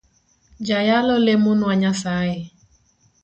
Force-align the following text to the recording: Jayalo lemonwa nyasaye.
Jayalo 0.67 1.15
lemonwa 1.25 1.73
nyasaye. 1.81 2.39